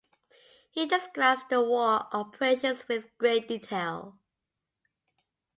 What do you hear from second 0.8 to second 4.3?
describes the war operations with great detail.